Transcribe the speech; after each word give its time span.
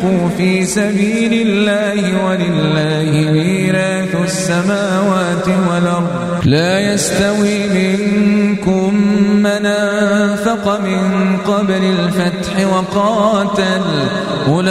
تنفقوا 0.00 0.28
في 0.36 0.64
سبيل 0.64 1.32
الله 1.48 2.24
ولله 2.24 3.10
ميراث 3.32 4.16
السماوات 4.24 5.48
والأرض. 5.70 6.40
لا 6.44 6.80
يستوي 6.92 7.68
منكم 7.68 8.94
من 9.36 9.66
أنفق 9.66 10.80
من 10.80 11.36
قبل 11.36 11.82
الفتح 11.84 12.66
وقاتل. 12.72 13.82
أولئك 14.48 14.70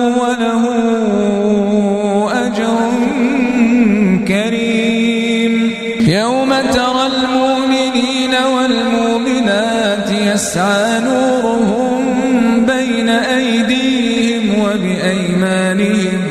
يسعى 10.33 10.99
نورهم 10.99 12.01
بين 12.65 13.09
أيديهم 13.09 14.59
وبأيمانهم. 14.59 16.21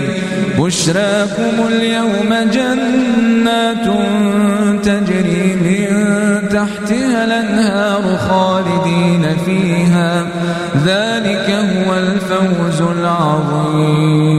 بشراكم 0.58 1.66
اليوم 1.72 2.34
جنات 2.52 3.86
تجري 4.82 5.54
من 5.54 5.88
تحتها 6.48 7.24
الأنهار 7.24 8.02
خالدين 8.16 9.26
فيها. 9.44 10.26
ذلك 10.86 11.50
هو 11.50 11.94
الفوز 11.94 12.80
العظيم. 12.98 14.30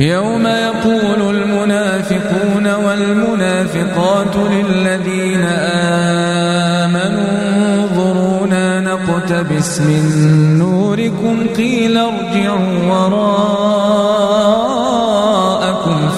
يوم 0.00 0.46
يقول 0.46 1.36
المنافقون 1.36 2.66
والمنافقات 2.84 4.36
للذين 4.36 5.07
من 9.58 10.02
نوركم 10.58 11.46
قيل 11.56 11.96
ارجعوا 11.96 12.78
وراءكم 12.90 13.18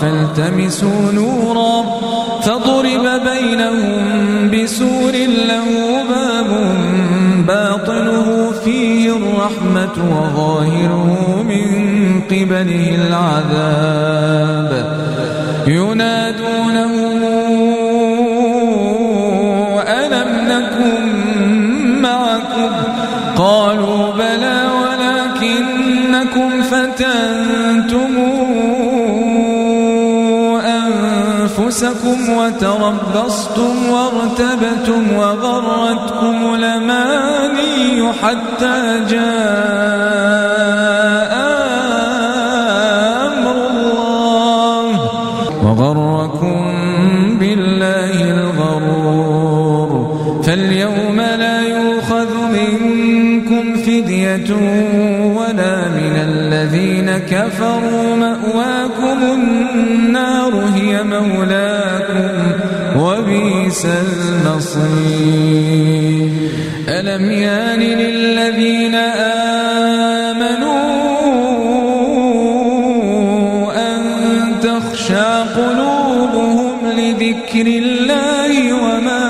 فالتمسوا 0.01 1.13
نورا 1.13 1.85
فضرب 2.43 3.05
بينهم 3.31 4.51
بسور 4.51 5.15
له 5.51 5.69
باب 6.11 6.51
باطنه 7.47 8.29
فيه 8.65 9.03
الرحمة 9.17 9.97
وظاهره 10.13 11.09
من 11.49 11.69
قبله 12.31 12.87
العذاب. 12.95 14.71
ينادونه 15.67 16.80
أنفسكم 31.71 32.29
وتربصتم 32.29 33.89
وارتبتم 33.91 35.13
وغرتكم 35.17 36.55
الأماني 36.55 38.13
حتى 38.13 39.05
جاء 39.11 40.50
منكم 52.95 53.77
فدية 53.77 54.51
ولا 55.37 55.89
من 55.89 56.17
الذين 56.29 57.19
كفروا 57.19 58.17
مأواكم 58.17 59.19
النار 59.35 60.53
هي 60.75 61.03
مولاكم 61.03 62.31
وبئس 62.97 63.87
المصير. 63.87 64.91
ألم 66.89 67.31
يان 67.31 67.81
للذين 67.81 68.95
آمنوا 68.95 70.71
أن 73.77 74.03
تخشى 74.63 75.43
قلوبهم 75.57 76.77
لذكر 76.97 77.67
الله 77.67 78.73
وما 78.73 79.30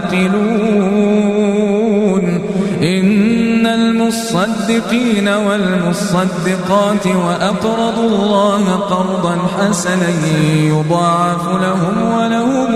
تعقلون 0.00 1.60
إن 2.82 3.66
المصدقين 3.66 5.28
والمصدقات 5.28 7.06
وأقرضوا 7.06 8.08
الله 8.08 8.70
قرضا 8.70 9.36
حسنا 9.58 10.08
يضاعف 10.64 11.48
لهم 11.62 12.12
ولهم 12.12 12.74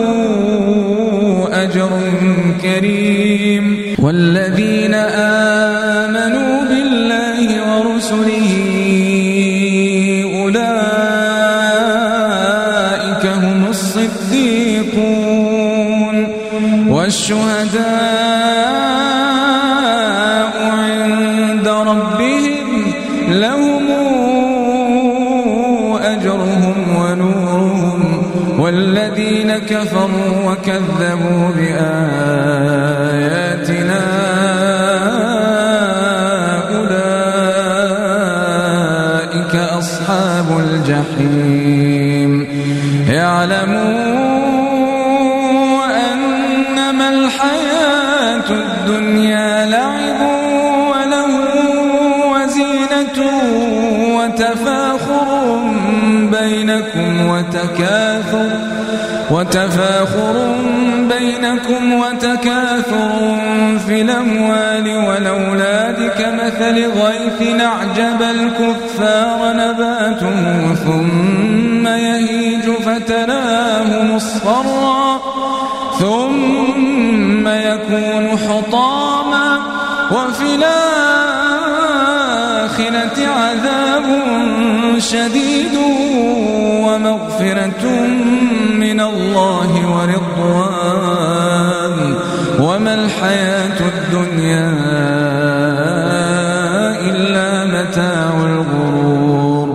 أجر 1.52 1.90
كريم. 2.62 3.94
والذين 3.98 4.94
كفروا 29.68 30.52
وكذبوا 30.52 31.48
بآياتنا 31.56 32.84
أولئك 38.24 39.54
أصحاب 39.54 40.48
الجحيم. 40.58 42.32
يعلموا 43.08 44.24
أنما 46.12 47.08
الحياة 47.08 48.48
الدنيا 48.50 49.66
لعب 49.66 50.20
وله 50.90 51.32
وزينة 52.32 53.18
وتفاخر 54.16 55.28
بينكم 56.32 57.26
وتكاثر 57.28 58.50
وتفاخر 59.30 60.56
بينكم 60.98 61.92
وتكاثر 61.92 63.38
في 63.86 64.00
الأموال 64.00 64.96
والأولاد 65.06 66.10
كمثل 66.18 66.90
غيث 66.90 67.60
أعجب 67.60 68.22
الكفار 68.22 69.52
نباته 69.52 70.74
ثم 70.74 71.86
يهيج 71.86 72.70
فتراه 72.70 74.02
مصفرا 74.02 75.20
ثم 75.98 77.48
يكون 77.48 78.38
حطاما 78.38 79.58
وفي 80.12 80.54
الآخرة 80.54 80.78
عذاب 83.28 84.04
شديد 84.98 85.74
ومغفرة 86.84 87.84
من 88.94 89.00
الله 89.00 89.70
ورضوان. 89.94 91.98
وما 92.60 92.94
الحياة 92.94 93.78
الدنيا 93.80 94.70
إلا 97.10 97.64
متاع 97.64 98.32
الغرور. 98.50 99.66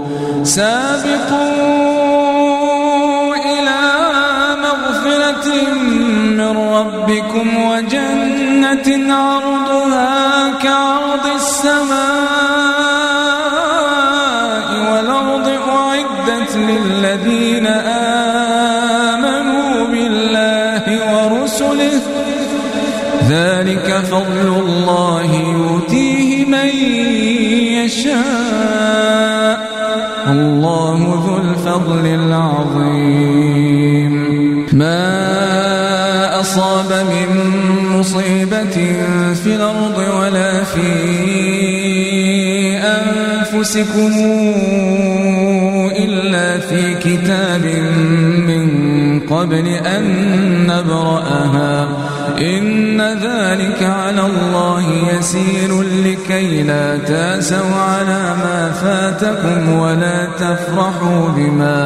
سابقوا 0.44 1.66
إلى 3.36 3.82
مغفرة 4.64 5.48
من 6.40 6.52
ربكم 6.58 7.48
وجنة 7.72 8.88
عرضها 9.16 10.14
كعرض 10.64 11.26
السماء 11.36 12.00
والأرض 14.92 15.48
أعدت 15.70 16.52
للذين 16.56 16.99
فضل 24.20 24.48
الله 24.48 25.30
يؤتيه 25.34 26.46
من 26.46 26.70
يشاء. 27.86 29.60
الله 30.28 30.98
ذو 31.26 31.38
الفضل 31.38 32.06
العظيم. 32.06 34.14
ما 34.74 36.40
أصاب 36.40 36.92
من 36.92 37.30
مصيبة 38.00 38.78
في 39.44 39.56
الأرض 39.56 39.98
ولا 40.22 40.64
في 40.64 40.90
أنفسكم 42.78 44.12
إلا 45.98 46.60
في 46.60 46.96
كتاب 46.96 47.66
من 48.48 48.70
قبل 49.20 49.68
أن 49.68 50.04
نبرأها. 50.68 52.09
إن 52.42 53.02
ذلك 53.02 53.84
على 53.84 54.22
الله 54.22 54.84
يسير 55.14 55.82
لكي 55.82 56.64
لا 56.64 56.98
تأسوا 56.98 57.76
على 57.76 58.36
ما 58.44 58.72
فاتكم 58.72 59.74
ولا 59.74 60.26
تفرحوا 60.26 61.30
بما 61.36 61.80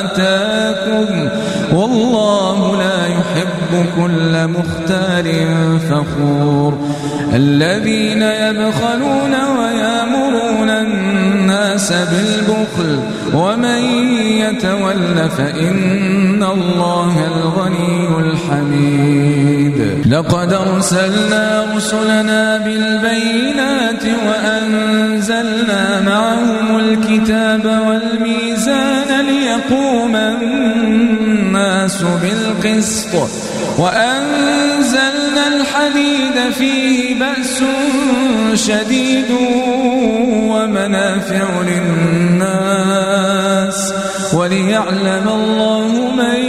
آتاكم. 0.00 1.28
والله 1.72 2.76
لا 2.76 3.06
يحب 3.06 3.86
كل 3.96 4.48
مختار 4.48 5.46
فخور. 5.90 6.72
الذين 7.34 8.22
يبخلون 8.22 9.32
ويامرون 9.32 10.07
الناس 11.90 12.08
بالبخل 12.10 13.00
ومن 13.34 13.82
يتول 14.42 15.30
فإن 15.30 16.42
الله 16.42 17.26
الغني 17.26 18.08
الحميد. 18.18 19.78
لقد 20.10 20.52
أرسلنا 20.52 21.66
رسلنا 21.76 22.56
بالبينات 22.58 24.04
وأنزلنا 24.26 26.00
معهم 26.00 26.78
الكتاب 26.78 27.64
والميزان 27.64 29.26
ليقوم 29.26 30.16
الناس 30.16 32.02
بالقسط 32.22 33.14
وأنزلنا 33.78 35.44
الحديد 35.56 36.52
فيه 36.58 37.14
بأس 37.14 37.62
شديد 38.54 39.30
ومنافع 40.88 41.46
للناس 42.30 43.94
وليعلم 44.32 45.28
الله 45.28 45.88
من 46.16 46.40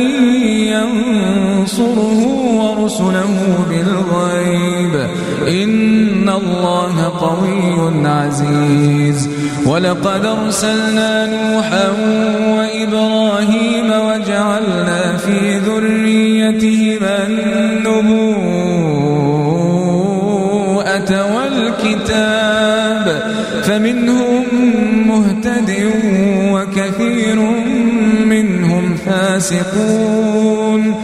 ينصره 0.72 2.22
ورسله 2.60 3.66
بالغيب. 3.70 4.94
إن 5.48 6.30
الله 6.30 7.14
قوي 7.20 8.08
عزيز. 8.08 9.30
ولقد 9.66 10.26
أرسلنا 10.26 11.26
نوحا 11.26 11.90
وإبراهيم 12.58 13.92
وجعلنا 13.92 15.18
في 15.18 15.60
ذريتهما 15.60 17.20
فمنهم 23.70 24.44
مهتد 25.08 25.70
وكثير 26.54 27.40
منهم 28.26 28.96
فاسقون. 29.06 30.96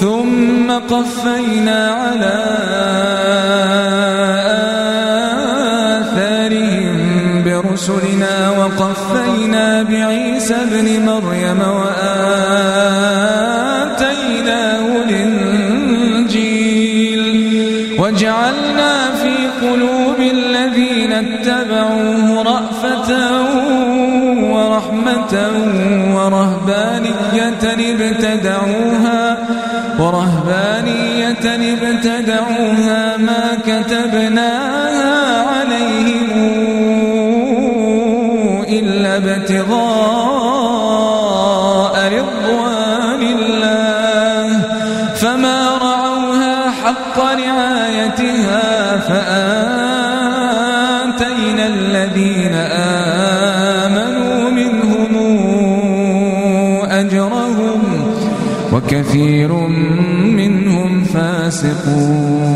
ثم 0.00 0.70
قفينا 0.70 1.90
على 1.90 2.42
رسلنا 7.72 8.50
وقفينا 8.50 9.82
بعيسى 9.82 10.54
ابن 10.54 10.86
مريم 11.06 11.60
وآتيناه 11.60 13.21
ورهبانية 26.14 27.64
ابتدعوها 27.64 29.38
ورهبانية 29.98 31.46
ابتدعوها 31.72 33.16
ما 33.16 33.44
كتبناها 33.66 35.16
عليهم 35.50 36.28
ابتغاء 39.16 40.32
رضوان 42.18 43.22
الله. 43.22 44.46
فما 45.14 45.58
رعوها 45.82 46.56
حق 46.70 47.18
رعايتها 47.18 48.98
فآتينا 49.08 50.04
الذين 51.66 52.54
آمنوا 52.54 53.41
وكثير 59.12 59.52
منهم 60.36 61.04
فاسقون. 61.04 62.52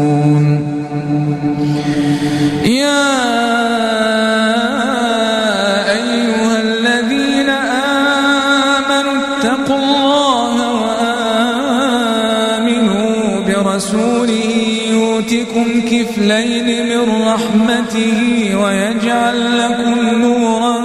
يؤتكم 15.26 15.80
كفلين 15.80 16.86
من 16.86 17.28
رحمته 17.28 18.20
ويجعل 18.56 19.58
لكم 19.58 20.18
نورا 20.18 20.76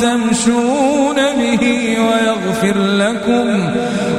تمشون 0.00 1.16
به 1.38 1.96
ويغفر 2.00 2.78
لكم 2.78 3.46